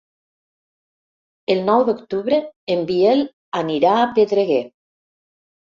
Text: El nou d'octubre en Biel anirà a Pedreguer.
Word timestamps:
El 1.55 1.61
nou 1.69 1.85
d'octubre 1.91 2.41
en 2.77 2.83
Biel 2.91 3.23
anirà 3.65 3.97
a 4.03 4.13
Pedreguer. 4.19 4.63